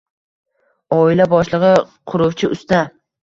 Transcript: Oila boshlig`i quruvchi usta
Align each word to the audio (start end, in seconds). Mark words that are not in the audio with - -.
Oila 0.95 1.27
boshlig`i 1.35 1.69
quruvchi 2.13 2.49
usta 2.57 2.81